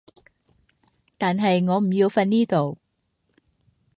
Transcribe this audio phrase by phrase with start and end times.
[1.19, 2.79] 但係我唔要瞓呢度